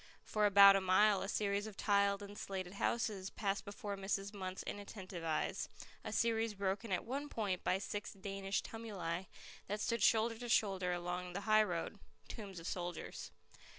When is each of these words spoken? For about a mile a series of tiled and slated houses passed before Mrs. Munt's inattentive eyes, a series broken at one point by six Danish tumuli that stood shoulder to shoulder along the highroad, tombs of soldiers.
For 0.23 0.47
about 0.47 0.75
a 0.75 0.81
mile 0.81 1.21
a 1.21 1.29
series 1.29 1.67
of 1.67 1.77
tiled 1.77 2.23
and 2.23 2.35
slated 2.35 2.73
houses 2.73 3.29
passed 3.29 3.63
before 3.63 3.95
Mrs. 3.95 4.31
Munt's 4.31 4.63
inattentive 4.63 5.23
eyes, 5.23 5.69
a 6.03 6.11
series 6.11 6.55
broken 6.55 6.91
at 6.91 7.05
one 7.05 7.29
point 7.29 7.63
by 7.63 7.77
six 7.77 8.11
Danish 8.13 8.63
tumuli 8.63 9.27
that 9.67 9.79
stood 9.79 10.01
shoulder 10.01 10.39
to 10.39 10.49
shoulder 10.49 10.91
along 10.91 11.33
the 11.33 11.41
highroad, 11.41 11.99
tombs 12.27 12.59
of 12.59 12.65
soldiers. 12.65 13.29